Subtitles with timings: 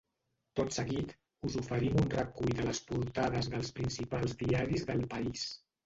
[0.59, 1.13] Tot seguit,
[1.49, 5.51] us oferim un recull de les portades dels principals diaris del país.